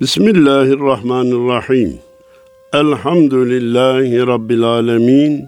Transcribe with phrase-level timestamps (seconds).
[0.00, 1.98] Bismillahirrahmanirrahim.
[2.72, 5.46] Elhamdülillahi Rabbil alemin.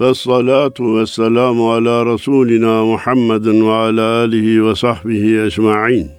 [0.00, 6.10] Ve salatu ve selamu ala Resulina Muhammedin ve ala alihi ve sahbihi ecma'in.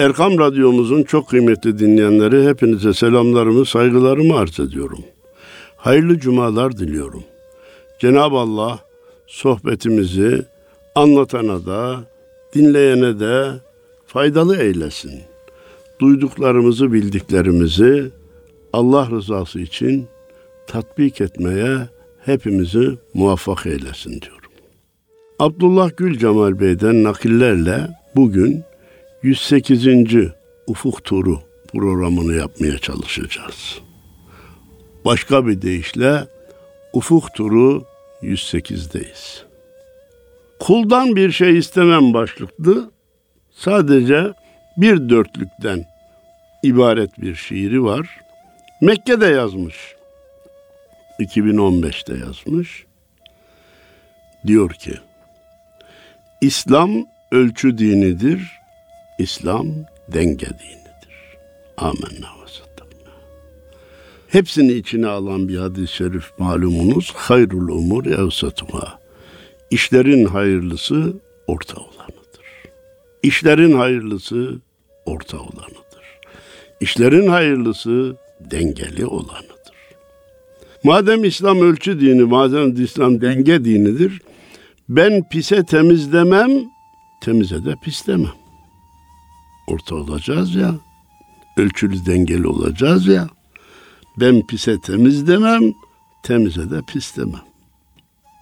[0.00, 5.04] Erkam Radyomuzun çok kıymetli dinleyenleri hepinize selamlarımı, saygılarımı arz ediyorum.
[5.76, 7.24] Hayırlı cumalar diliyorum.
[7.98, 8.78] Cenab-ı Allah
[9.26, 10.42] sohbetimizi
[10.94, 12.00] anlatana da,
[12.54, 13.50] dinleyene de
[14.06, 15.31] faydalı eylesin.
[16.02, 18.10] Duyduklarımızı, bildiklerimizi
[18.72, 20.06] Allah rızası için
[20.66, 21.88] tatbik etmeye
[22.24, 24.50] hepimizi muvaffak eylesin diyorum.
[25.38, 28.62] Abdullah Gül Cemal Bey'den nakillerle bugün
[29.22, 29.86] 108.
[30.66, 31.38] Ufuk Turu
[31.72, 33.78] programını yapmaya çalışacağız.
[35.04, 36.26] Başka bir deyişle
[36.92, 37.84] Ufuk Turu
[38.22, 39.42] 108'deyiz.
[40.60, 42.90] Kuldan bir şey istemem başlıklı
[43.50, 44.32] sadece
[44.76, 45.91] bir dörtlükten
[46.62, 48.20] ibaret bir şiiri var.
[48.80, 49.76] Mekke'de yazmış.
[51.20, 52.86] 2015'te yazmış.
[54.46, 54.94] Diyor ki,
[56.40, 56.90] İslam
[57.32, 58.60] ölçü dinidir,
[59.18, 59.66] İslam
[60.08, 61.38] denge dinidir.
[61.76, 62.42] Amenna ve
[64.32, 67.12] Hepsini içine alan bir hadis-i şerif malumunuz.
[67.14, 68.98] Hayrul umur evsatuha.
[69.70, 71.14] İşlerin hayırlısı
[71.46, 72.46] orta olanıdır.
[73.22, 74.60] İşlerin hayırlısı
[75.06, 75.81] orta olanıdır.
[76.82, 79.72] İşlerin hayırlısı dengeli olanıdır.
[80.84, 84.20] Madem İslam ölçü dini, madem İslam denge dinidir,
[84.88, 86.50] ben pise temizlemem,
[87.20, 88.32] temize de pis demem.
[89.68, 90.74] Orta olacağız ya,
[91.56, 93.28] ölçülü dengeli olacağız ya.
[94.20, 95.72] Ben pise temiz demem,
[96.22, 97.44] temize de pis demem.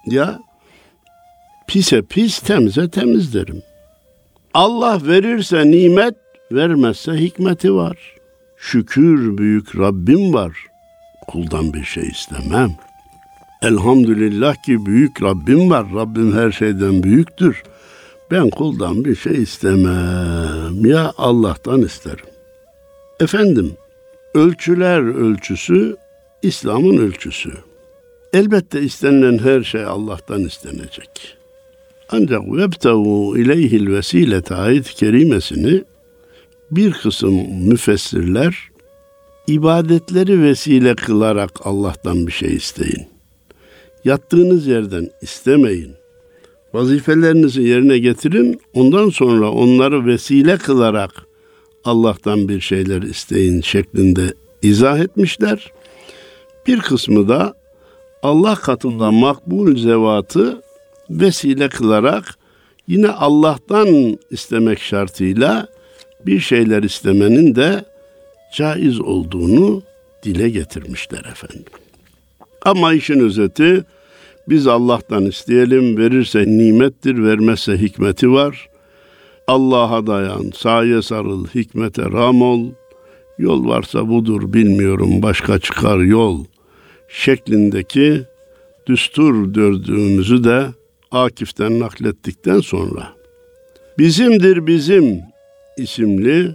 [0.07, 0.41] Ya
[1.67, 3.63] pise pis, temize temiz derim.
[4.55, 6.15] Allah verirse nimet,
[6.53, 8.20] vermezse hikmeti var.
[8.61, 10.53] Şükür büyük Rabbim var.
[11.28, 12.70] Kuldan bir şey istemem.
[13.62, 15.87] Elhamdülillah ki büyük Rabbim var.
[15.94, 17.62] Rabbim her şeyden büyüktür.
[18.31, 20.84] Ben kuldan bir şey istemem.
[20.84, 22.25] Ya Allah'tan isterim.
[23.20, 23.72] Efendim,
[24.34, 25.97] ölçüler ölçüsü
[26.43, 27.53] İslam'ın ölçüsü.
[28.32, 31.37] Elbette istenilen her şey Allah'tan istenecek.
[32.09, 35.82] Ancak vebtavu ileyhil vesilete ayet kerimesini
[36.70, 37.34] bir kısım
[37.69, 38.70] müfessirler
[39.47, 43.06] ibadetleri vesile kılarak Allah'tan bir şey isteyin.
[44.04, 45.92] Yattığınız yerden istemeyin.
[46.75, 51.10] Vazifelerinizi yerine getirin, ondan sonra onları vesile kılarak
[51.84, 55.72] Allah'tan bir şeyler isteyin şeklinde izah etmişler.
[56.66, 57.54] Bir kısmı da
[58.22, 60.62] Allah katında makbul zevatı
[61.10, 62.38] vesile kılarak
[62.88, 65.69] yine Allah'tan istemek şartıyla
[66.26, 67.84] bir şeyler istemenin de
[68.54, 69.82] caiz olduğunu
[70.22, 71.72] dile getirmişler efendim.
[72.62, 73.84] Ama işin özeti
[74.48, 78.69] biz Allah'tan isteyelim, verirse nimettir, vermezse hikmeti var.
[79.47, 82.66] Allah'a dayan, saye sarıl, hikmete ram ol.
[83.38, 86.44] Yol varsa budur bilmiyorum, başka çıkar yol
[87.10, 88.22] şeklindeki
[88.87, 90.66] düstur dördüğümüzü de
[91.10, 93.12] Akif'ten naklettikten sonra
[93.98, 95.30] Bizimdir Bizim
[95.81, 96.55] isimli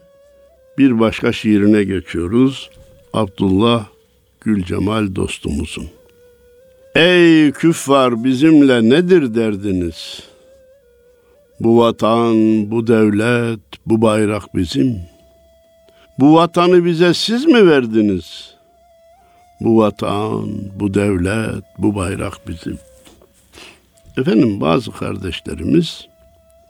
[0.78, 2.70] bir başka şiirine geçiyoruz.
[3.14, 3.86] Abdullah
[4.42, 5.88] Gülcemal dostumuzun.
[6.96, 10.24] Ey küffar bizimle nedir derdiniz?
[11.60, 12.36] Bu vatan,
[12.72, 15.00] bu devlet, bu bayrak bizim.
[16.20, 18.56] Bu vatanı bize siz mi verdiniz?
[19.62, 20.50] Bu vatan,
[20.80, 22.80] bu devlet, bu bayrak bizim.
[24.18, 26.08] Efendim bazı kardeşlerimiz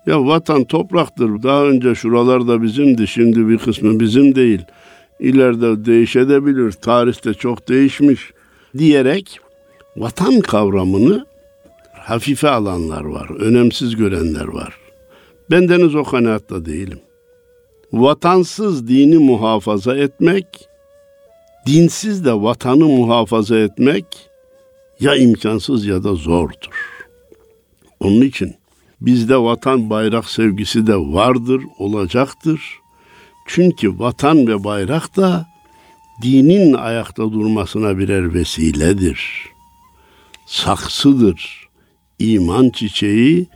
[0.07, 1.43] ya vatan topraktır.
[1.43, 3.07] Daha önce şuralarda bizimdi.
[3.07, 4.61] Şimdi bir kısmı bizim değil.
[5.19, 6.71] İleride değişebilir.
[6.71, 8.31] Tarihte çok değişmiş
[8.77, 9.39] diyerek
[9.97, 11.25] vatan kavramını
[11.93, 13.29] hafife alanlar var.
[13.39, 14.77] Önemsiz görenler var.
[15.51, 16.99] Bendeniz o kanaatta değilim.
[17.93, 20.45] Vatansız dini muhafaza etmek,
[21.65, 24.05] dinsiz de vatanı muhafaza etmek
[24.99, 27.05] ya imkansız ya da zordur.
[27.99, 28.55] Onun için
[29.01, 32.61] Bizde vatan bayrak sevgisi de vardır, olacaktır.
[33.45, 35.47] Çünkü vatan ve bayrak da
[36.21, 39.49] dinin ayakta durmasına birer vesiledir.
[40.45, 41.65] Saksıdır.
[42.19, 43.47] İman çiçeği,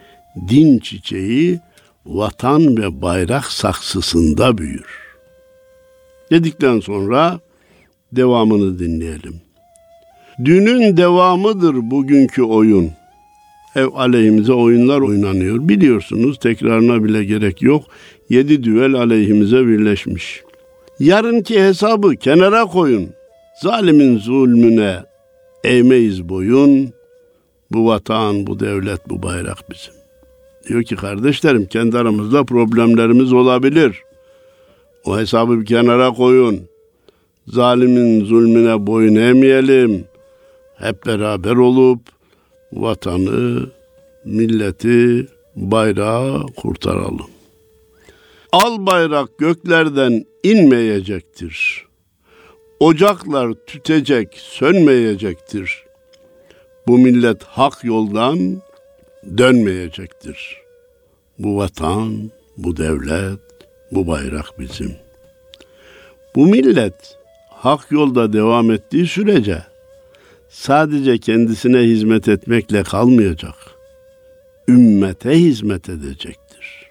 [0.49, 1.59] din çiçeği
[2.05, 5.09] vatan ve bayrak saksısında büyür.
[6.31, 7.39] Dedikten sonra
[8.11, 9.41] devamını dinleyelim.
[10.45, 12.91] Dünün devamıdır bugünkü oyun
[13.75, 15.69] ev aleyhimize oyunlar oynanıyor.
[15.69, 17.83] Biliyorsunuz tekrarına bile gerek yok.
[18.29, 20.43] Yedi düvel aleyhimize birleşmiş.
[20.99, 23.09] Yarınki hesabı kenara koyun.
[23.61, 24.95] Zalimin zulmüne
[25.63, 26.93] eğmeyiz boyun.
[27.71, 29.93] Bu vatan, bu devlet, bu bayrak bizim.
[30.67, 34.01] Diyor ki kardeşlerim kendi aramızda problemlerimiz olabilir.
[35.05, 36.61] O hesabı bir kenara koyun.
[37.47, 40.05] Zalimin zulmüne boyun eğmeyelim.
[40.75, 41.99] Hep beraber olup
[42.73, 43.69] vatanı,
[44.25, 47.29] milleti, bayrağı kurtaralım.
[48.51, 51.85] Al bayrak göklerden inmeyecektir.
[52.79, 55.83] Ocaklar tütecek, sönmeyecektir.
[56.87, 58.61] Bu millet hak yoldan
[59.37, 60.57] dönmeyecektir.
[61.39, 63.39] Bu vatan, bu devlet,
[63.91, 64.95] bu bayrak bizim.
[66.35, 67.17] Bu millet
[67.49, 69.63] hak yolda devam ettiği sürece
[70.49, 73.55] sadece kendisine hizmet etmekle kalmayacak.
[74.67, 76.89] Ümmete hizmet edecektir.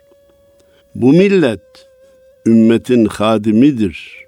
[0.95, 1.89] Bu millet
[2.47, 4.27] ümmetin hadimidir.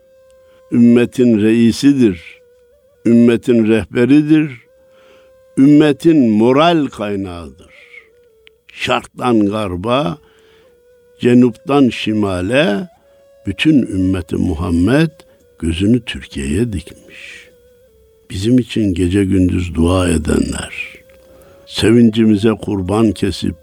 [0.73, 2.41] Ümmetin reisidir.
[3.06, 4.53] Ümmetin rehberidir.
[5.59, 7.71] Ümmetin moral kaynağıdır.
[8.73, 10.19] Şarttan garba,
[11.21, 12.88] cenuptan şimale
[13.47, 15.11] bütün ümmeti Muhammed
[15.59, 17.39] gözünü Türkiye'ye dikmiş.
[18.31, 20.75] Bizim için gece gündüz dua edenler,
[21.67, 23.56] sevincimize kurban kesip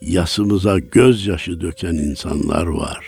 [0.00, 3.06] yasımıza gözyaşı döken insanlar var.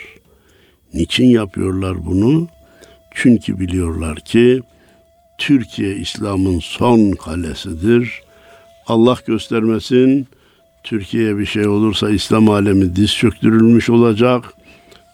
[0.94, 2.48] Niçin yapıyorlar bunu?
[3.14, 4.60] Çünkü biliyorlar ki
[5.38, 8.22] Türkiye İslam'ın son kalesidir.
[8.86, 10.26] Allah göstermesin
[10.84, 14.54] Türkiye'ye bir şey olursa İslam alemi diz çöktürülmüş olacak.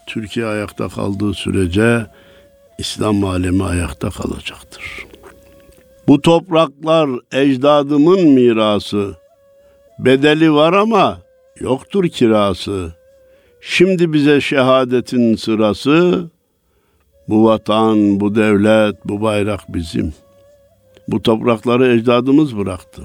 [0.06, 2.06] Türkiye ayakta kaldığı sürece
[2.78, 5.06] İslam alemi ayakta kalacaktır.
[6.08, 9.16] Bu topraklar ecdadımın mirası.
[9.98, 11.18] Bedeli var ama
[11.60, 12.92] yoktur kirası.
[13.60, 16.30] Şimdi bize şehadetin sırası.
[17.28, 20.12] Bu vatan, bu devlet, bu bayrak bizim.
[21.08, 23.02] Bu toprakları ecdadımız bıraktı.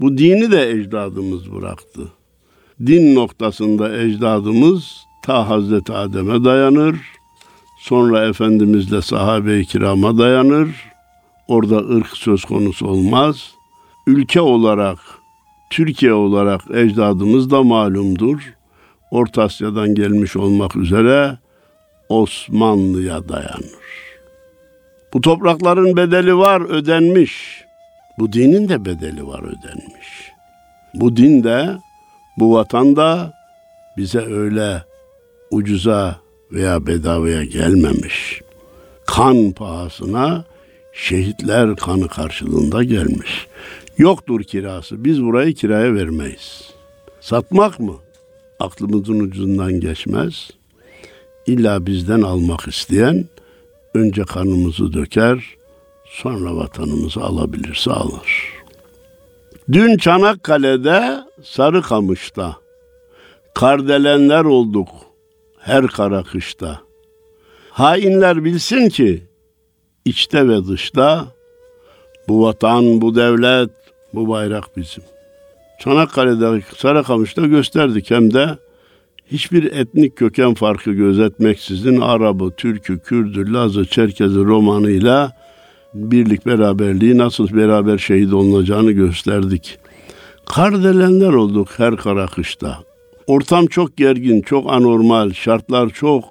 [0.00, 2.00] Bu dini de ecdadımız bıraktı.
[2.86, 6.96] Din noktasında ecdadımız ta Hazreti Adem'e dayanır.
[7.80, 10.87] Sonra Efendimizle sahabe-i kirama dayanır.
[11.48, 13.50] Orada ırk söz konusu olmaz.
[14.06, 14.98] Ülke olarak,
[15.70, 18.54] Türkiye olarak ecdadımız da malumdur.
[19.10, 21.38] Orta Asya'dan gelmiş olmak üzere
[22.08, 23.88] Osmanlı'ya dayanır.
[25.14, 27.64] Bu toprakların bedeli var, ödenmiş.
[28.18, 30.32] Bu dinin de bedeli var, ödenmiş.
[30.94, 31.68] Bu din de,
[32.36, 33.32] bu vatan da
[33.96, 34.82] bize öyle
[35.50, 36.16] ucuza
[36.52, 38.40] veya bedavaya gelmemiş.
[39.06, 40.44] Kan pahasına
[40.98, 43.46] şehitler kanı karşılığında gelmiş.
[43.98, 45.04] Yoktur kirası.
[45.04, 46.70] Biz burayı kiraya vermeyiz.
[47.20, 47.94] Satmak mı?
[48.60, 50.50] Aklımızın ucundan geçmez.
[51.46, 53.24] İlla bizden almak isteyen
[53.94, 55.44] önce kanımızı döker,
[56.04, 58.52] sonra vatanımızı alabilirse alır.
[59.72, 62.56] Dün Çanakkale'de Sarıkamış'ta
[63.54, 64.88] kardelenler olduk
[65.58, 66.80] her kara kışta.
[67.70, 69.27] Hainler bilsin ki
[70.08, 71.26] içte ve dışta
[72.28, 73.70] bu vatan, bu devlet,
[74.14, 75.04] bu bayrak bizim.
[75.80, 78.58] Çanakkale'de, Sarıkamış'ta gösterdik hem de
[79.32, 85.32] hiçbir etnik köken farkı gözetmeksizin Arabı, Türk'ü, Kürd'ü, Laz'ı, Çerkez'i, Roman'ıyla
[85.94, 89.78] birlik beraberliği nasıl beraber şehit olunacağını gösterdik.
[90.46, 92.78] Kardelenler olduk her kara kışta.
[93.26, 96.24] Ortam çok gergin, çok anormal, şartlar çok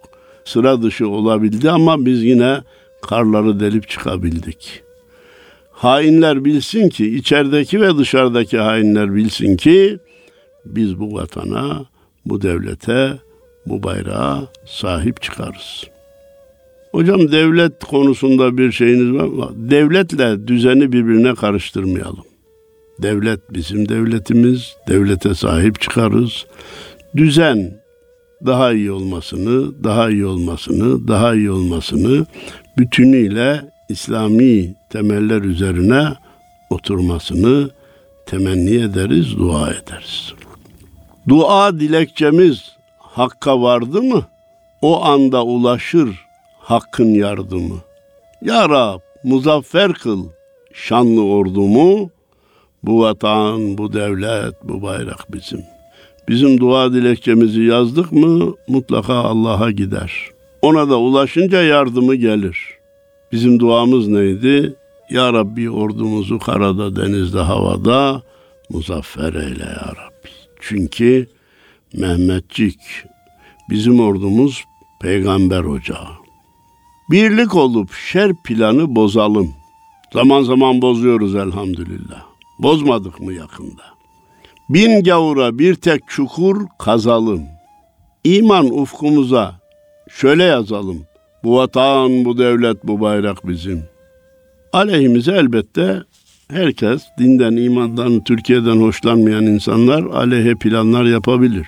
[0.46, 2.58] sıra dışı olabildi ama biz yine
[3.01, 4.84] karları delip çıkabildik.
[5.72, 10.00] Hainler bilsin ki, içerideki ve dışarıdaki hainler bilsin ki
[10.66, 11.86] biz bu vatana,
[12.25, 13.13] bu devlete,
[13.66, 15.84] bu bayrağa sahip çıkarız.
[16.92, 19.50] Hocam devlet konusunda bir şeyiniz var mı?
[19.56, 22.25] Devletle düzeni birbirine karıştırmayalım.
[23.01, 26.46] Devlet bizim devletimiz, devlete sahip çıkarız.
[27.16, 27.82] Düzen
[28.46, 32.25] daha iyi olmasını, daha iyi olmasını, daha iyi olmasını
[32.77, 36.08] bütünüyle İslami temeller üzerine
[36.70, 37.70] oturmasını
[38.25, 40.34] temenni ederiz, dua ederiz.
[41.27, 44.25] Dua dilekçemiz Hakk'a vardı mı?
[44.82, 46.25] O anda ulaşır
[46.60, 47.75] Hakk'ın yardımı.
[48.41, 50.25] Ya Rab muzaffer kıl
[50.74, 52.10] şanlı ordumu,
[52.84, 55.77] bu vatan, bu devlet, bu bayrak bizim.
[56.30, 60.12] Bizim dua dilekçemizi yazdık mı mutlaka Allah'a gider.
[60.62, 62.60] Ona da ulaşınca yardımı gelir.
[63.32, 64.76] Bizim duamız neydi?
[65.10, 68.22] Ya Rabbi ordumuzu karada, denizde, havada
[68.70, 70.30] muzaffer eyle ya Rabbi.
[70.62, 71.28] Çünkü
[71.94, 72.80] Mehmetçik
[73.70, 74.64] bizim ordumuz
[75.02, 76.08] peygamber ocağı.
[77.12, 79.54] Birlik olup şer planı bozalım.
[80.14, 82.24] Zaman zaman bozuyoruz elhamdülillah.
[82.60, 83.97] Bozmadık mı yakında?
[84.70, 87.42] Bin gavura bir tek çukur kazalım.
[88.24, 89.56] İman ufkumuza
[90.10, 91.06] şöyle yazalım.
[91.44, 93.84] Bu vatan, bu devlet, bu bayrak bizim.
[94.74, 96.04] Aleyhimize elbette
[96.52, 101.68] herkes dinden, imandan, Türkiye'den hoşlanmayan insanlar aleyhe planlar yapabilir.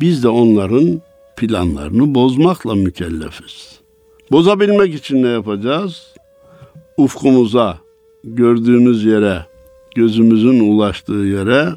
[0.00, 1.00] Biz de onların
[1.36, 3.80] planlarını bozmakla mükellefiz.
[4.32, 6.14] Bozabilmek için ne yapacağız?
[6.96, 7.78] Ufkumuza,
[8.24, 9.46] gördüğümüz yere,
[9.96, 11.68] gözümüzün ulaştığı yere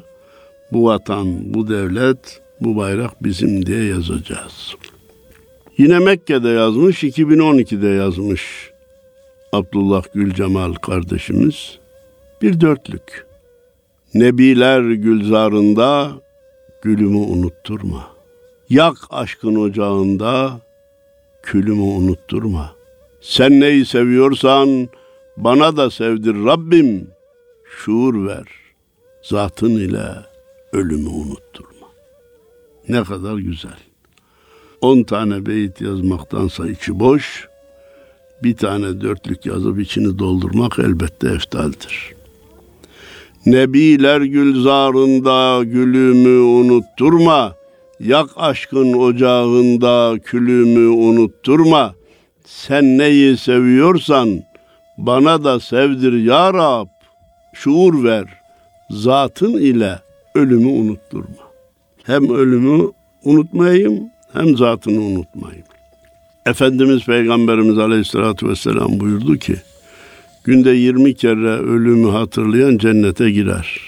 [0.74, 4.74] bu vatan, bu devlet, bu bayrak bizim diye yazacağız.
[5.78, 8.70] Yine Mekke'de yazmış, 2012'de yazmış
[9.52, 11.78] Abdullah Gül Cemal kardeşimiz.
[12.42, 13.26] Bir dörtlük.
[14.14, 16.12] Nebiler gülzarında
[16.82, 18.06] gülümü unutturma.
[18.68, 20.60] Yak aşkın ocağında
[21.42, 22.72] külümü unutturma.
[23.20, 24.88] Sen neyi seviyorsan
[25.36, 27.08] bana da sevdir Rabbim.
[27.64, 28.46] Şuur ver.
[29.22, 30.33] Zatın ile
[30.74, 31.86] ölümü unutturma.
[32.88, 33.78] Ne kadar güzel.
[34.80, 37.48] On tane beyit yazmaktansa içi boş,
[38.42, 42.14] bir tane dörtlük yazıp içini doldurmak elbette eftaldir.
[43.46, 47.54] Nebiler gülzarında gülümü unutturma,
[48.00, 51.94] yak aşkın ocağında külümü unutturma.
[52.44, 54.42] Sen neyi seviyorsan
[54.98, 56.88] bana da sevdir ya Rab,
[57.54, 58.24] şuur ver,
[58.90, 59.98] zatın ile
[60.34, 61.44] ölümü unutturma.
[62.02, 62.90] Hem ölümü
[63.24, 64.00] unutmayayım
[64.32, 65.64] hem zatını unutmayayım.
[66.46, 69.56] Efendimiz Peygamberimiz Aleyhisselatü Vesselam buyurdu ki,
[70.44, 73.80] günde 20 kere ölümü hatırlayan cennete girer.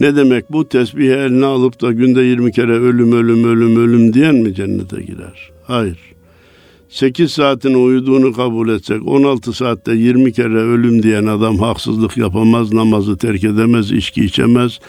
[0.00, 0.68] Ne demek bu?
[0.68, 5.50] Tesbihi eline alıp da günde 20 kere ölüm ölüm ölüm ölüm diyen mi cennete girer?
[5.66, 5.98] Hayır.
[6.88, 13.16] 8 saatin uyuduğunu kabul etsek 16 saatte 20 kere ölüm diyen adam haksızlık yapamaz, namazı
[13.16, 14.80] terk edemez, içki içemez,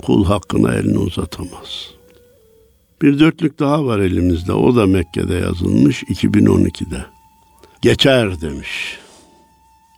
[0.00, 2.00] kul hakkına elini uzatamaz.''
[3.02, 4.52] Bir dörtlük daha var elimizde.
[4.52, 7.04] O da Mekke'de yazılmış 2012'de.
[7.82, 8.98] Geçer demiş.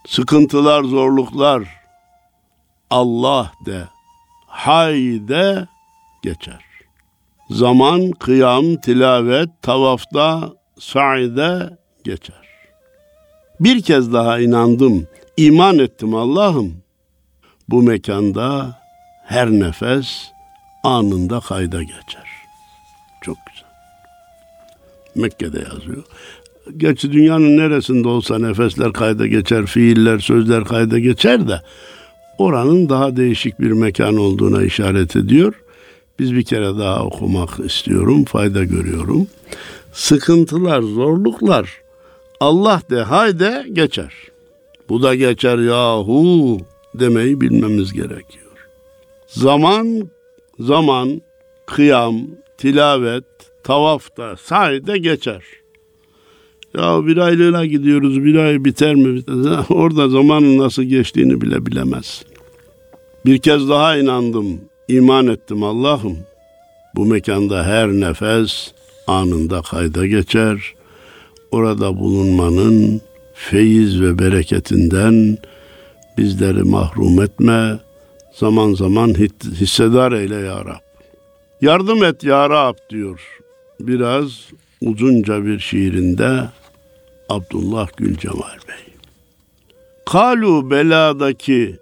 [0.06, 1.82] Sıkıntılar, zorluklar
[2.90, 3.84] Allah de,
[4.46, 4.94] hay
[5.28, 5.66] de
[6.22, 6.64] geçer.
[7.50, 12.42] Zaman, kıyam, tilavet, tavafta, sa'ide geçer.
[13.60, 15.06] Bir kez daha inandım,
[15.36, 16.74] iman ettim Allah'ım.
[17.68, 18.81] Bu mekanda
[19.24, 20.32] her nefes
[20.82, 22.26] anında kayda geçer.
[23.20, 23.68] Çok güzel.
[25.14, 26.04] Mekke'de yazıyor.
[26.76, 31.60] Gerçi dünyanın neresinde olsa nefesler kayda geçer, fiiller, sözler kayda geçer de
[32.38, 35.54] oranın daha değişik bir mekan olduğuna işaret ediyor.
[36.18, 39.26] Biz bir kere daha okumak istiyorum, fayda görüyorum.
[39.92, 41.82] Sıkıntılar, zorluklar
[42.40, 44.14] Allah de hayde geçer.
[44.88, 46.58] Bu da geçer yahu
[46.94, 48.41] demeyi bilmemiz gerekiyor.
[49.32, 50.10] Zaman,
[50.60, 51.22] zaman,
[51.66, 52.16] kıyam,
[52.58, 53.24] tilavet,
[53.64, 55.42] tavafta, sahide geçer.
[56.74, 59.22] Ya bir aylığına gidiyoruz, bir ay biter mi?
[59.68, 62.24] Orada zamanın nasıl geçtiğini bile bilemez.
[63.26, 66.18] Bir kez daha inandım, iman ettim Allah'ım.
[66.96, 68.72] Bu mekanda her nefes
[69.06, 70.74] anında kayda geçer.
[71.50, 73.00] Orada bulunmanın
[73.34, 75.38] feyiz ve bereketinden
[76.18, 77.78] bizleri mahrum etme.
[78.32, 79.14] Zaman zaman
[79.60, 80.82] hissedar eyle ya Rab.
[81.60, 83.20] Yardım et ya Rab diyor.
[83.80, 84.48] Biraz
[84.80, 86.40] uzunca bir şiirinde
[87.28, 88.94] Abdullah Gül Cemal Bey.
[90.06, 91.76] Kalu beladaki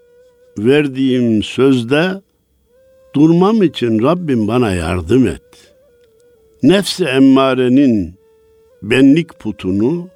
[0.59, 2.21] verdiğim sözde
[3.15, 5.43] durmam için Rabbim bana yardım et.
[6.63, 8.15] Nefsi emmarenin
[8.83, 10.09] benlik putunu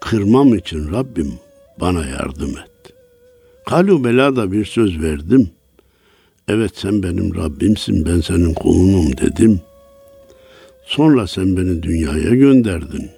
[0.00, 1.32] kırmam için Rabbim
[1.80, 2.75] bana yardım et.
[3.66, 5.50] Kalu belada bir söz verdim.
[6.48, 9.60] Evet sen benim Rabbimsin, ben senin kulunum dedim.
[10.84, 13.10] Sonra sen beni dünyaya gönderdin.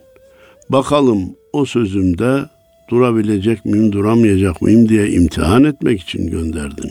[0.69, 2.45] Bakalım o sözümde
[2.91, 6.91] durabilecek miyim, duramayacak mıyım diye imtihan etmek için gönderdin.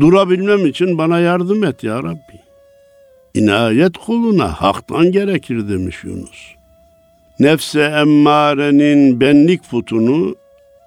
[0.00, 2.40] Durabilmem için bana yardım et ya Rabbi.
[3.34, 6.54] İnayet kuluna haktan gerekir demiş Yunus.
[7.40, 10.36] Nefse emmarenin benlik putunu,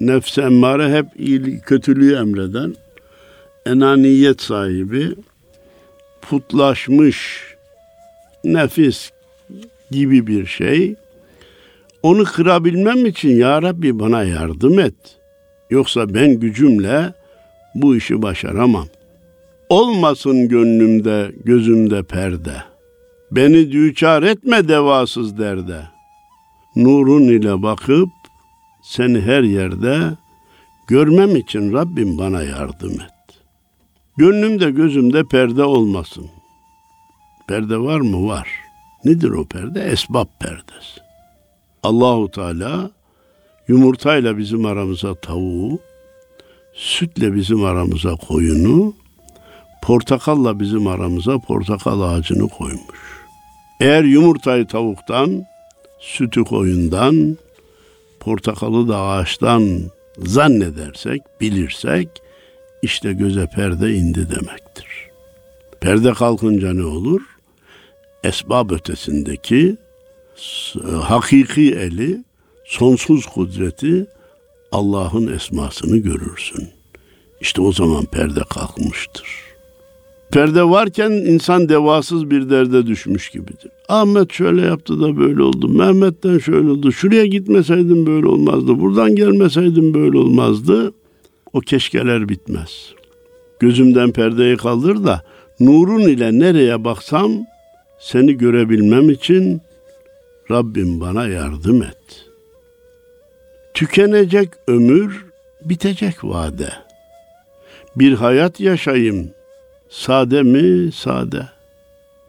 [0.02, 2.76] nefse emmare hep iyiliği, kötülüğü emreden,
[3.66, 5.16] enaniyet sahibi,
[6.22, 7.44] putlaşmış
[8.44, 9.12] nefis
[9.92, 10.96] gibi bir şey.
[12.04, 14.96] Onu kırabilmem için ya Rabbi bana yardım et.
[15.70, 17.14] Yoksa ben gücümle
[17.76, 18.88] bu işi başaramam.
[19.70, 22.54] Olmasın gönlümde, gözümde perde.
[23.32, 25.82] Beni düçar etme devasız derde.
[26.76, 28.10] nurun ile bakıp
[28.86, 30.12] seni her yerde
[30.88, 33.40] görmem için Rabbim bana yardım et.
[34.18, 36.26] Gönlümde gözümde perde olmasın.
[37.48, 38.28] Perde var mı?
[38.28, 38.48] Var.
[39.06, 39.84] Nedir o perde?
[39.84, 41.02] Esbab perdesi.
[41.84, 42.92] Allahu Teala
[43.68, 45.80] yumurtayla bizim aramıza tavuğu,
[46.74, 48.94] sütle bizim aramıza koyunu,
[49.82, 53.26] portakalla bizim aramıza portakal ağacını koymuş.
[53.80, 55.46] Eğer yumurtayı tavuktan,
[56.00, 57.38] sütü koyundan,
[58.26, 59.82] portakalı da ağaçtan
[60.18, 62.10] zannedersek, bilirsek
[62.82, 64.88] işte göze perde indi demektir.
[65.82, 67.22] Perde kalkınca ne olur?
[68.24, 69.78] Esbab ötesindeki
[71.02, 72.24] hakiki eli,
[72.66, 74.08] sonsuz kudreti
[74.72, 76.70] Allah'ın esmasını görürsün.
[77.42, 79.45] İşte o zaman perde kalkmıştır.
[80.36, 83.72] Perde varken insan devasız bir derde düşmüş gibidir.
[83.90, 85.68] Ahmet şöyle yaptı da böyle oldu.
[85.68, 86.92] Mehmet'ten şöyle oldu.
[86.92, 88.80] Şuraya gitmeseydim böyle olmazdı.
[88.80, 90.94] Buradan gelmeseydim böyle olmazdı.
[91.54, 92.94] O keşkeler bitmez.
[93.60, 95.22] Gözümden perdeyi kaldır da
[95.60, 97.32] nurun ile nereye baksam
[98.00, 99.62] seni görebilmem için
[100.52, 102.26] Rabbim bana yardım et.
[103.74, 105.26] Tükenecek ömür,
[105.66, 106.70] bitecek vade.
[107.96, 109.35] Bir hayat yaşayayım,
[109.96, 111.50] sade mi sade.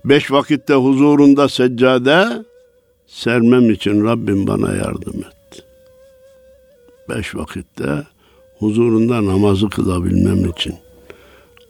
[0.04, 2.44] Beş vakitte huzurunda seccade,
[3.06, 5.64] sermem için Rabbim bana yardım et.
[7.08, 8.02] Beş vakitte
[8.58, 10.74] huzurunda namazı kılabilmem için,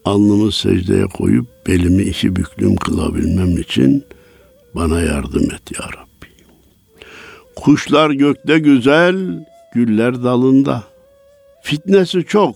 [0.05, 4.05] alnımı secdeye koyup belimi iki büklüm kılabilmem için
[4.75, 6.27] bana yardım et ya Rabbi.
[7.55, 10.83] Kuşlar gökte güzel, güller dalında.
[11.63, 12.55] Fitnesi çok,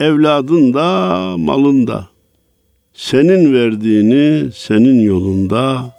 [0.00, 2.11] evladın da, malın da.
[2.94, 5.94] Senin verdiğini senin yolunda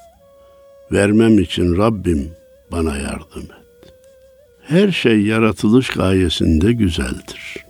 [0.91, 2.31] vermem için Rabbim
[2.71, 3.93] bana yardım et.
[4.61, 7.65] Her şey yaratılış gayesinde güzeldir.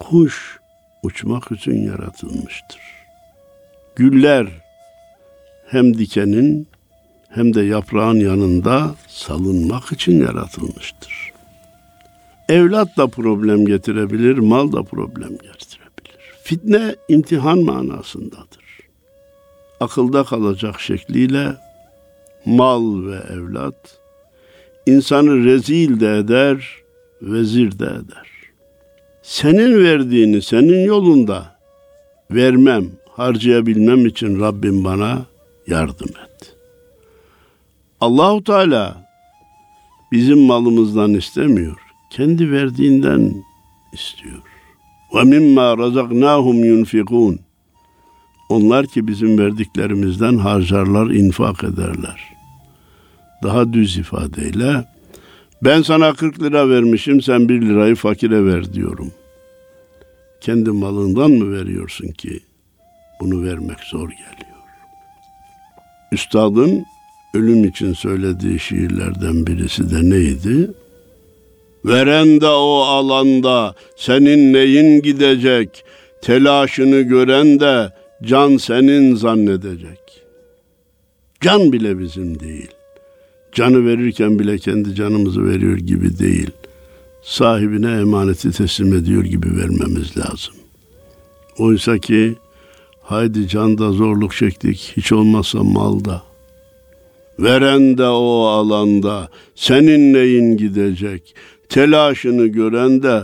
[0.00, 0.58] Kuş
[1.02, 2.80] uçmak için yaratılmıştır.
[3.96, 4.46] Güller
[5.66, 6.68] hem dikenin
[7.28, 11.32] hem de yaprağın yanında salınmak için yaratılmıştır.
[12.48, 15.77] Evlat da problem getirebilir, mal da problem getirebilir.
[16.48, 18.80] Fitne imtihan manasındadır.
[19.80, 21.56] Akılda kalacak şekliyle
[22.44, 23.98] mal ve evlat
[24.86, 26.76] insanı rezil de eder,
[27.22, 28.28] vezir de eder.
[29.22, 31.58] Senin verdiğini senin yolunda
[32.30, 35.26] vermem, harcayabilmem için Rabbim bana
[35.66, 36.56] yardım et.
[38.00, 39.10] Allahu Teala
[40.12, 41.78] bizim malımızdan istemiyor.
[42.10, 43.44] Kendi verdiğinden
[43.92, 44.47] istiyor.
[45.14, 47.40] Ve mimma razaknahum yunfikun.
[48.48, 52.20] Onlar ki bizim verdiklerimizden harcarlar, infak ederler.
[53.42, 54.84] Daha düz ifadeyle
[55.62, 59.12] ben sana 40 lira vermişim sen 1 lirayı fakire ver diyorum.
[60.40, 62.40] Kendi malından mı veriyorsun ki
[63.20, 64.58] bunu vermek zor geliyor.
[66.12, 66.84] Üstadın
[67.34, 70.70] ölüm için söylediği şiirlerden birisi de neydi?
[71.84, 75.84] Veren de o alanda senin neyin gidecek,
[76.22, 79.98] telaşını gören de can senin zannedecek.
[81.40, 82.70] Can bile bizim değil.
[83.52, 86.50] Canı verirken bile kendi canımızı veriyor gibi değil.
[87.22, 90.54] Sahibine emaneti teslim ediyor gibi vermemiz lazım.
[91.58, 92.34] Oysa ki
[93.02, 96.22] haydi canda zorluk çektik, hiç olmazsa malda.
[97.38, 101.34] Veren de o alanda senin neyin gidecek?
[101.68, 103.22] Telaşını gören de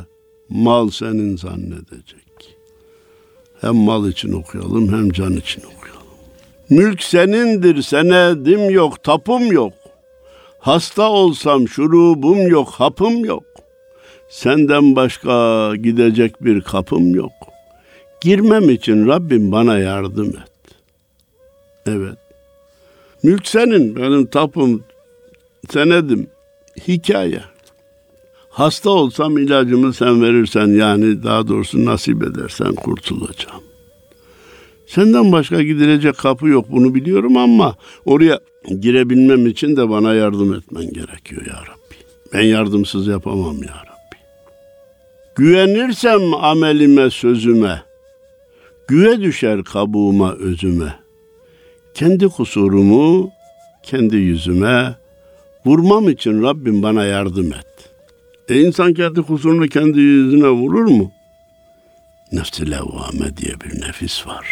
[0.48, 2.56] mal senin zannedecek.
[3.60, 6.02] Hem mal için okuyalım hem can için okuyalım.
[6.70, 9.72] Mülk senindir senedim yok tapım yok.
[10.58, 13.44] Hasta olsam şurubum yok hapım yok.
[14.28, 17.32] Senden başka gidecek bir kapım yok.
[18.20, 20.74] Girmem için Rabbim bana yardım et.
[21.86, 22.18] Evet.
[23.22, 24.84] Mülk senin, benim tapım,
[25.70, 26.26] senedim,
[26.88, 27.53] hikaye.
[28.54, 33.62] Hasta olsam ilacımı sen verirsen yani daha doğrusu nasip edersen kurtulacağım.
[34.86, 38.40] Senden başka gidilecek kapı yok bunu biliyorum ama oraya
[38.80, 41.94] girebilmem için de bana yardım etmen gerekiyor ya Rabbi.
[42.32, 44.16] Ben yardımsız yapamam ya Rabbi.
[45.36, 47.82] Güvenirsem amelime sözüme,
[48.88, 51.04] güve düşer kabuğuma özüme.''
[51.94, 53.30] kendi kusurumu
[53.82, 54.96] kendi yüzüme
[55.66, 57.93] vurmam için Rabbim bana yardım et.
[58.48, 61.12] E insan kendi kusurunu kendi yüzüne vurur mu?
[62.32, 64.46] Nefsi levvame diye bir nefis var.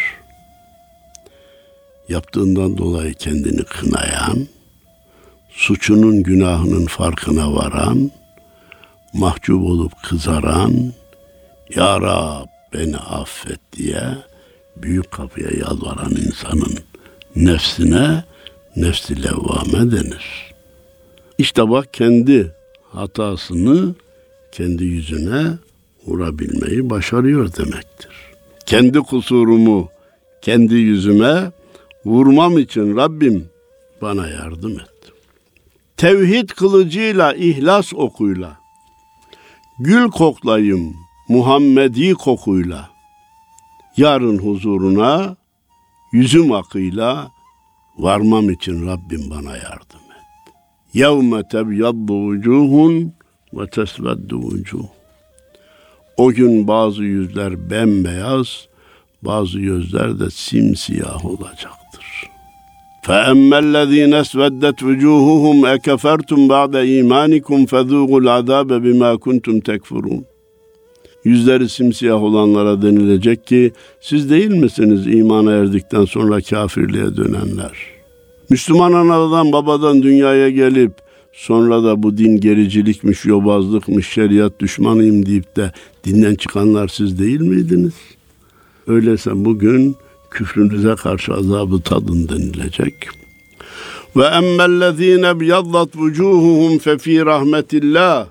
[2.09, 4.47] Yaptığından dolayı kendini kınayan,
[5.49, 8.11] suçunun günahının farkına varan,
[9.13, 10.93] mahcup olup kızaran,
[11.75, 14.01] Ya Rab beni affet diye
[14.77, 16.77] büyük kapıya yalvaran insanın
[17.35, 18.23] nefsine
[18.75, 20.53] nefsi levvame denir.
[21.37, 22.51] İşte bak kendi
[22.93, 23.95] hatasını
[24.51, 25.43] kendi yüzüne
[26.07, 28.11] vurabilmeyi başarıyor demektir.
[28.65, 29.89] Kendi kusurumu
[30.41, 31.51] kendi yüzüme
[32.05, 33.49] vurmam için Rabbim
[34.01, 34.89] bana yardım et.
[35.97, 38.57] Tevhid kılıcıyla, ihlas okuyla,
[39.79, 40.95] gül koklayım
[41.29, 42.89] Muhammedi kokuyla,
[43.97, 45.35] yarın huzuruna
[46.11, 47.31] yüzüm akıyla
[47.97, 50.02] varmam için Rabbim bana yardım
[50.92, 50.94] et.
[50.94, 53.12] Yevme tebyaddu vucuhun
[53.52, 54.84] ve tesveddu vucuh.
[56.16, 58.68] O gün bazı yüzler bembeyaz,
[59.22, 61.78] bazı yüzler de simsiyah olacaktır.
[63.08, 70.22] فَأَمَّا الَّذ۪ينَ اسْوَدَّتْ وُجُوهُهُمْ اَكَفَرْتُمْ بَعْدَ اِيمَانِكُمْ فَذُوقُوا الْعَذَابَ بِمَا كُنْتُمْ تَكْفُرُونَ
[71.24, 77.72] Yüzleri simsiyah olanlara denilecek ki siz değil misiniz imana erdikten sonra kafirliğe dönenler?
[78.49, 80.91] Müslüman anadan babadan dünyaya gelip
[81.33, 85.71] sonra da bu din gericilikmiş, yobazlıkmış, şeriat düşmanıyım deyip de
[86.03, 87.93] dinden çıkanlar siz değil miydiniz?
[88.87, 89.95] Öyleyse bugün
[90.31, 92.93] küfrünüze karşı azabı tadın denilecek.
[94.15, 98.27] Ve emmellezine biyaddat vucuhuhum fe fi rahmetillah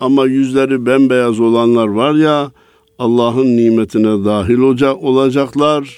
[0.00, 2.50] ama yüzleri bembeyaz olanlar var ya
[2.98, 4.58] Allah'ın nimetine dahil
[4.92, 5.96] olacaklar.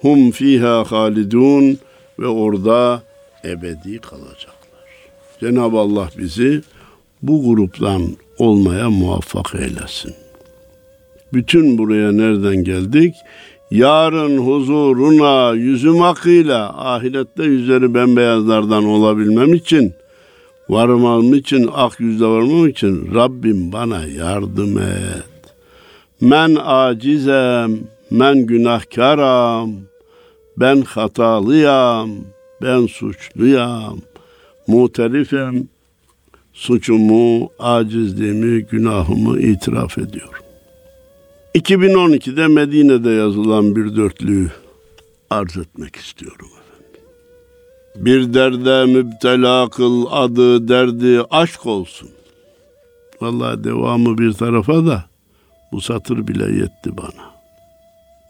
[0.00, 1.78] Hum fiha halidun
[2.20, 3.02] ve orada
[3.44, 4.56] ebedi kalacaklar.
[5.40, 6.62] Cenab-ı Allah bizi
[7.22, 8.02] bu gruptan
[8.38, 10.14] olmaya muvaffak eylesin.
[11.32, 13.14] Bütün buraya nereden geldik?
[13.70, 19.92] Yarın huzuruna yüzüm akıyla ahirette yüzleri bembeyazlardan olabilmem için
[20.68, 25.54] varmam için, ak yüzle varmam için Rabbim bana yardım et.
[26.20, 27.78] Men acizem,
[28.10, 29.70] men günahkaram,
[30.60, 32.10] ben hatalıyam,
[32.62, 33.98] ben suçluyam,
[34.66, 35.68] muterifem,
[36.52, 40.44] suçumu, acizliğimi, günahımı itiraf ediyorum.
[41.54, 44.50] 2012'de Medine'de yazılan bir dörtlüğü
[45.30, 46.48] arz etmek istiyorum.
[47.96, 52.08] Bir derde müptela kıl adı derdi aşk olsun.
[53.20, 55.04] Vallahi devamı bir tarafa da
[55.72, 57.29] bu satır bile yetti bana.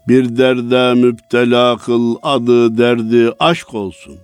[0.07, 4.15] Bir derde müptela kıl adı derdi aşk olsun.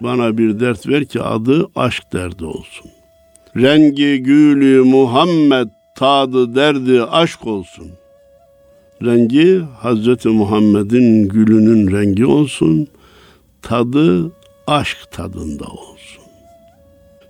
[0.00, 2.90] Bana bir dert ver ki adı aşk derdi olsun.
[3.56, 7.86] Rengi gülü Muhammed tadı derdi aşk olsun.
[9.02, 12.88] Rengi Hazreti Muhammed'in gülünün rengi olsun.
[13.62, 14.32] Tadı
[14.66, 16.24] aşk tadında olsun.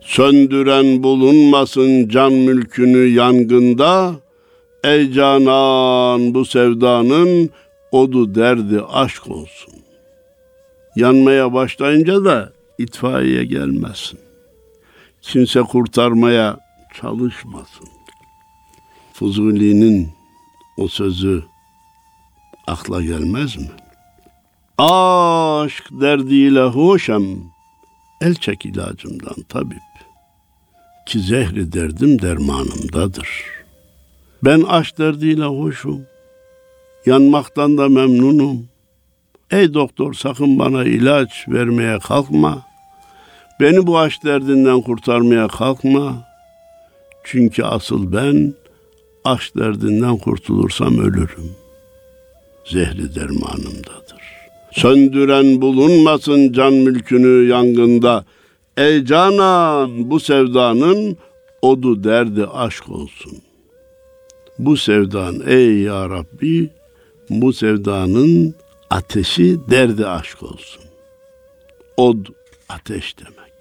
[0.00, 4.14] Söndüren bulunmasın can mülkünü yangında,
[4.84, 7.50] ey canan bu sevdanın
[7.94, 9.74] odu derdi aşk olsun.
[10.96, 14.20] Yanmaya başlayınca da itfaiye gelmesin.
[15.22, 16.58] Kimse kurtarmaya
[17.00, 17.88] çalışmasın.
[19.12, 20.08] Fuzuli'nin
[20.76, 21.44] o sözü
[22.66, 23.70] akla gelmez mi?
[24.78, 27.24] Aşk derdiyle hoşam,
[28.20, 29.78] el çek ilacımdan tabip.
[31.06, 33.28] Ki zehri derdim dermanımdadır.
[34.44, 36.06] Ben aşk derdiyle hoşum,
[37.06, 38.68] yanmaktan da memnunum.
[39.50, 42.62] Ey doktor sakın bana ilaç vermeye kalkma.
[43.60, 46.28] Beni bu aşk derdinden kurtarmaya kalkma.
[47.24, 48.54] Çünkü asıl ben
[49.24, 51.50] aşk derdinden kurtulursam ölürüm.
[52.64, 54.24] Zehri dermanımdadır.
[54.72, 58.24] Söndüren bulunmasın can mülkünü yangında.
[58.76, 61.16] Ey canan bu sevdanın
[61.62, 63.32] odu derdi aşk olsun.
[64.58, 66.70] Bu sevdan ey ya Rabbi
[67.30, 68.54] bu sevdanın
[68.90, 70.82] ateşi derdi aşk olsun.
[71.96, 72.26] Od
[72.68, 73.54] ateş demek.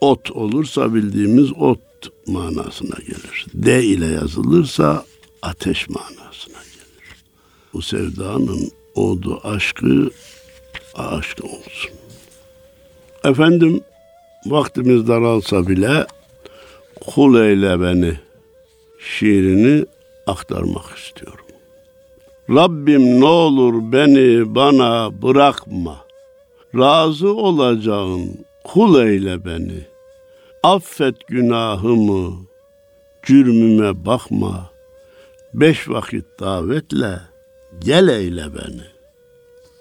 [0.00, 1.80] Ot olursa bildiğimiz ot
[2.26, 3.46] manasına gelir.
[3.54, 5.04] D ile yazılırsa
[5.42, 7.24] ateş manasına gelir.
[7.72, 10.10] Bu sevdanın odu aşkı
[10.94, 11.90] aşk olsun.
[13.24, 13.80] Efendim
[14.46, 16.06] vaktimiz daralsa bile
[17.00, 18.14] kul eyle beni
[18.98, 19.86] şiirini
[20.26, 21.44] aktarmak istiyorum.
[22.50, 25.96] Rabbim ne olur beni bana bırakma.
[26.78, 29.86] Razı olacağın kul eyle beni.
[30.62, 32.32] Affet günahımı,
[33.22, 34.70] cürmüme bakma.
[35.54, 37.20] Beş vakit davetle
[37.78, 38.82] gel eyle beni.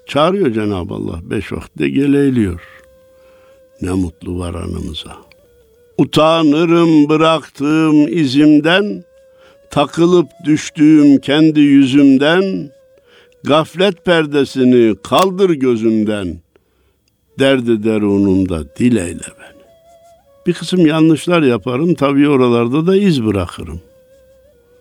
[0.05, 2.61] Çağırıyor Cenab-ı Allah beş vakitte gel eyliyor.
[3.81, 5.17] ne mutlu var anımıza.
[5.97, 9.03] Utanırım bıraktığım izimden,
[9.71, 12.69] takılıp düştüğüm kendi yüzümden,
[13.43, 16.37] gaflet perdesini kaldır gözümden,
[17.39, 19.59] derdi derunumda dileyle beni.
[20.47, 23.81] Bir kısım yanlışlar yaparım, tabii oralarda da iz bırakırım.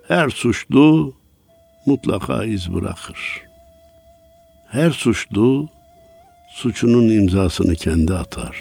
[0.08, 1.14] Her suçlu
[1.86, 3.42] mutlaka iz bırakır.
[4.70, 5.68] Her suçlu
[6.54, 8.56] suçunun imzasını kendi atar.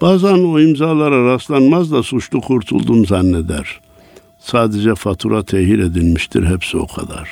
[0.00, 3.80] Bazen o imzalara rastlanmaz da suçlu kurtuldum zanneder.
[4.44, 7.30] Sadece fatura tehir edilmiştir hepsi o kadar.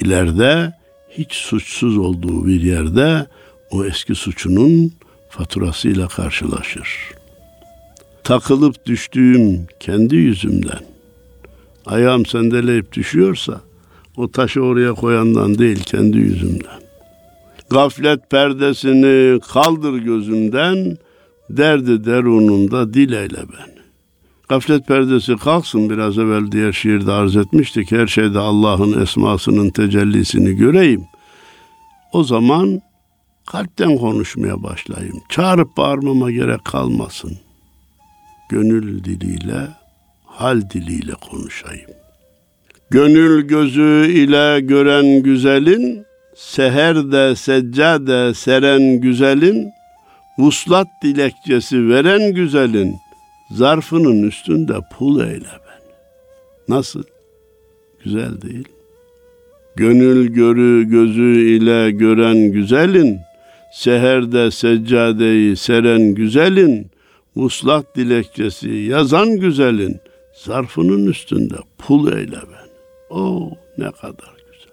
[0.00, 0.72] İleride
[1.10, 3.26] hiç suçsuz olduğu bir yerde
[3.70, 4.92] o eski suçunun
[5.28, 6.88] faturasıyla karşılaşır.
[8.24, 10.80] Takılıp düştüğüm kendi yüzümden
[11.86, 13.60] ayağım sendeleyip düşüyorsa
[14.16, 16.82] o taşı oraya koyandan değil kendi yüzümden.
[17.70, 20.98] Gaflet perdesini kaldır gözümden,
[21.50, 23.71] derdi derununda dileyle ben.
[24.52, 27.92] Gaflet perdesi kalksın biraz evvel diğer şiirde arz etmiştik.
[27.92, 31.04] Her şeyde Allah'ın esmasının tecellisini göreyim.
[32.12, 32.80] O zaman
[33.46, 35.22] kalpten konuşmaya başlayayım.
[35.28, 37.38] Çağırıp bağırmama gerek kalmasın.
[38.48, 39.68] Gönül diliyle,
[40.26, 41.90] hal diliyle konuşayım.
[42.90, 46.04] Gönül gözü ile gören güzelin,
[46.36, 49.68] seherde seccade seren güzelin,
[50.38, 52.94] vuslat dilekçesi veren güzelin,
[53.52, 55.82] zarfının üstünde pul eyle ben.
[56.68, 57.02] Nasıl?
[58.04, 58.68] Güzel değil.
[59.76, 63.20] Gönül görü gözü ile gören güzelin,
[63.72, 66.90] seherde seccadeyi seren güzelin,
[67.36, 70.00] vuslat dilekçesi yazan güzelin,
[70.34, 72.68] zarfının üstünde pul eyle ben.
[73.10, 74.72] O ne kadar güzel.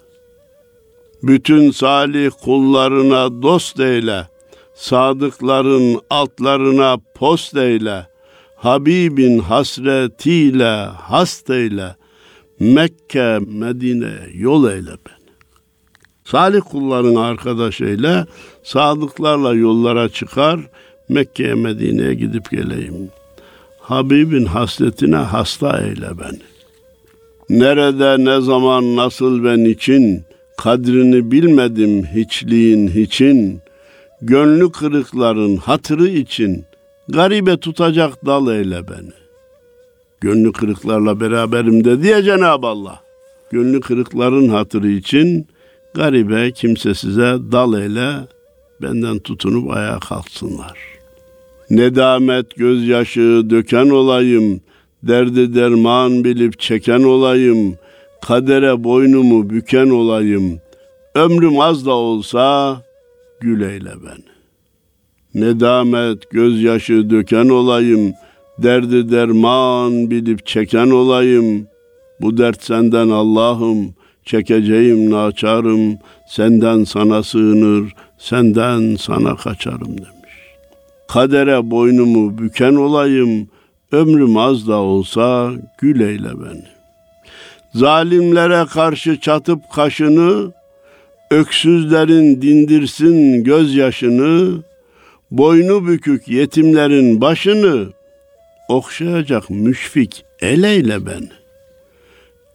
[1.24, 4.28] Bütün salih kullarına dost eyle,
[4.74, 8.09] sadıkların altlarına post eyle,
[8.60, 11.96] Habibin hasretiyle hast eyle,
[12.60, 15.30] Mekke, Medine yol eyle beni.
[16.26, 18.26] Salih kulların arkadaş eyle,
[18.64, 20.60] sadıklarla yollara çıkar,
[21.10, 23.10] Mekke'ye, Medine'ye gidip geleyim.
[23.80, 26.40] Habibin hasretine hasta eyle beni.
[27.50, 30.24] Nerede, ne zaman, nasıl ve niçin,
[30.58, 33.60] kadrini bilmedim hiçliğin hiçin,
[34.22, 36.66] gönlü kırıkların hatırı için,
[37.10, 39.12] garibe tutacak dal eyle beni.
[40.22, 43.02] Gönlü kırıklarla beraberim dedi ya Cenab-ı Allah.
[43.52, 45.48] Gönlü kırıkların hatırı için,
[45.94, 48.12] garibe kimsesize dal eyle,
[48.82, 50.78] benden tutunup ayağa kalksınlar.
[51.70, 54.62] Nedamet gözyaşı döken olayım,
[55.04, 57.78] derdi derman bilip çeken olayım,
[58.22, 60.60] kadere boynumu büken olayım,
[61.16, 62.78] ömrüm az da olsa
[63.40, 64.29] gül eyle ben.
[65.36, 68.14] Nedamet gözyaşı döken olayım,
[68.58, 71.68] derdi derman bilip çeken olayım,
[72.22, 73.94] bu dert senden Allah'ım,
[74.26, 80.36] çekeceğim naçarım, senden sana sığınır, senden sana kaçarım demiş.
[81.08, 83.48] Kadere boynumu büken olayım,
[83.92, 86.66] ömrüm az da olsa gül eyle beni.
[87.74, 90.52] Zalimlere karşı çatıp kaşını,
[91.32, 94.64] öksüzlerin dindirsin gözyaşını,
[95.32, 97.88] boynu bükük yetimlerin başını,
[98.70, 101.30] okşayacak müşfik el eyle beni.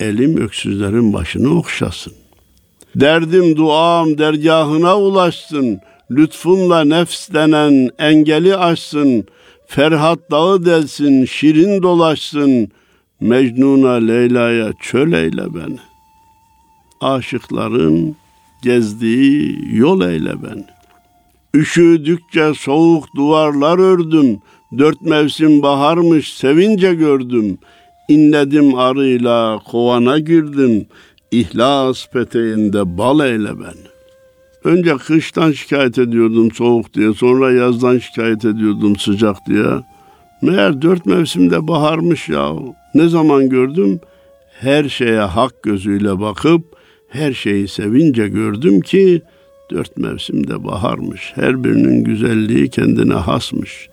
[0.00, 2.12] Elim öksüzlerin başını okşasın.
[2.96, 9.26] Derdim duam dergahına ulaşsın, lütfunla nefs denen engeli aşsın,
[9.66, 12.68] Ferhat dağı delsin, şirin dolaşsın,
[13.20, 15.78] Mecnun'a Leyla'ya çöl eyle beni.
[17.00, 18.16] Aşıkların
[18.62, 20.73] gezdiği yol eyle beni.
[21.54, 24.38] Üşüdükçe soğuk duvarlar ördüm,
[24.78, 27.58] dört mevsim baharmış sevince gördüm.
[28.08, 30.86] İnledim arıyla kovana girdim,
[31.30, 33.84] ihlas peteğinde bal eyle beni.
[34.64, 39.66] Önce kıştan şikayet ediyordum soğuk diye, sonra yazdan şikayet ediyordum sıcak diye.
[40.42, 42.52] Meğer dört mevsimde baharmış ya.
[42.94, 44.00] Ne zaman gördüm?
[44.60, 46.64] Her şeye hak gözüyle bakıp
[47.08, 49.22] her şeyi sevince gördüm ki
[49.70, 51.32] dört mevsimde baharmış.
[51.34, 53.88] Her birinin güzelliği kendine hasmış.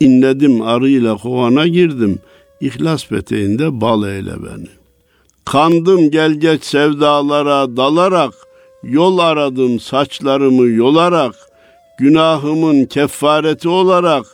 [0.00, 2.18] İnledim arıyla kovana girdim.
[2.60, 4.68] İhlas peteğinde bal eyle beni.
[5.44, 8.34] Kandım gel geç sevdalara dalarak
[8.88, 11.34] Yol aradım saçlarımı yolarak,
[11.98, 14.26] günahımın kefareti olarak,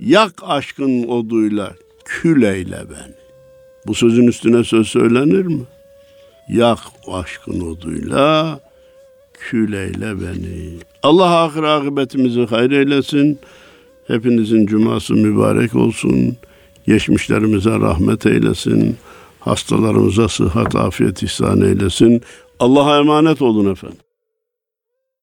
[0.00, 1.72] yak aşkın oduyla,
[2.04, 3.14] kül eyle beni.
[3.86, 5.62] Bu sözün üstüne söz söylenir mi?
[6.48, 6.78] Yak
[7.12, 8.60] aşkın oduyla,
[9.40, 10.78] kül eyle beni.
[11.02, 13.38] Allah ahir akıbetimizi hayır eylesin.
[14.06, 16.36] Hepinizin cuması mübarek olsun.
[16.86, 18.96] Geçmişlerimize rahmet eylesin.
[19.40, 22.22] Hastalarımıza sıhhat, afiyet ihsan eylesin.
[22.60, 23.98] Allah'a emanet olun efendim.